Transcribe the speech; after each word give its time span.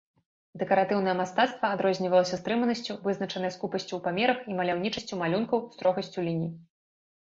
Дэкаратыўнае 0.61 1.13
мастацтва 1.19 1.65
адрознівалася 1.77 2.41
стрыманасцю, 2.41 2.97
вызначанай 3.05 3.55
скупасцю 3.59 3.89
ў 3.97 4.01
памерах 4.09 4.37
і 4.51 4.61
маляўнічасцю 4.65 5.25
малюнкаў, 5.25 5.67
строгасцю 5.79 6.19
ліній. 6.31 6.55